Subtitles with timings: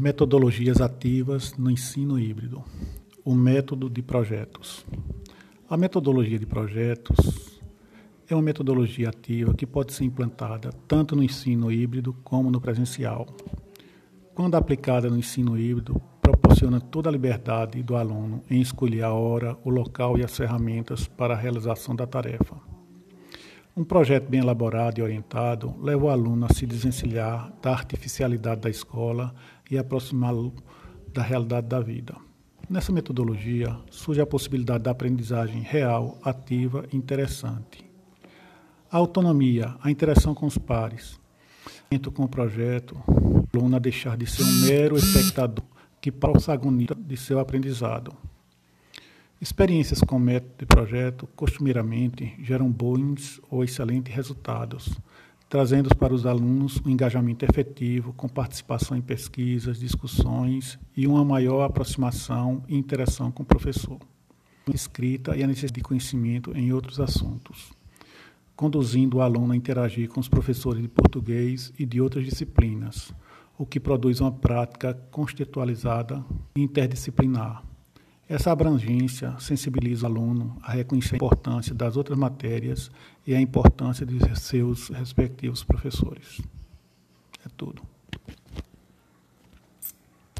[0.00, 2.64] Metodologias ativas no ensino híbrido.
[3.22, 4.86] O método de projetos.
[5.68, 7.60] A metodologia de projetos
[8.26, 13.26] é uma metodologia ativa que pode ser implantada tanto no ensino híbrido como no presencial.
[14.34, 19.54] Quando aplicada no ensino híbrido, proporciona toda a liberdade do aluno em escolher a hora,
[19.62, 22.69] o local e as ferramentas para a realização da tarefa.
[23.76, 28.68] Um projeto bem elaborado e orientado leva o aluno a se desvencilhar da artificialidade da
[28.68, 29.32] escola
[29.70, 30.52] e aproximá-lo
[31.12, 32.16] da realidade da vida.
[32.68, 37.84] Nessa metodologia surge a possibilidade da aprendizagem real, ativa e interessante.
[38.90, 41.18] A autonomia, a interação com os pares,
[42.12, 45.64] com o projeto, o aluno a deixar de ser um mero espectador
[46.00, 48.12] que protagonista de seu aprendizado.
[49.40, 55.00] Experiências com método de projeto costumeiramente geram bons ou excelentes resultados,
[55.48, 61.62] trazendo para os alunos um engajamento efetivo, com participação em pesquisas, discussões e uma maior
[61.62, 63.98] aproximação e interação com o professor,
[64.74, 67.72] escrita e a necessidade de conhecimento em outros assuntos,
[68.54, 73.10] conduzindo o aluno a interagir com os professores de português e de outras disciplinas,
[73.56, 76.22] o que produz uma prática constitucionalizada
[76.54, 77.69] e interdisciplinar
[78.30, 82.88] essa abrangência sensibiliza o aluno a reconhecer a importância das outras matérias
[83.26, 86.40] e a importância de seus respectivos professores.
[87.44, 87.82] É tudo.